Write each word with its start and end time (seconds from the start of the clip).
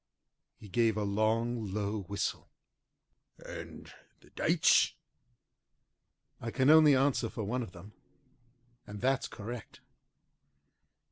He 0.57 0.67
gave 0.67 0.97
a 0.97 1.03
long, 1.03 1.63
low 1.71 2.01
whistle. 2.01 2.49
"And 3.37 3.93
the 4.21 4.31
dates?" 4.31 4.95
"I 6.39 6.49
can 6.49 6.71
only 6.71 6.95
answer 6.95 7.29
for 7.29 7.43
one 7.43 7.61
of 7.61 7.73
them, 7.73 7.93
and 8.87 8.99
that's 8.99 9.27
correct." 9.27 9.81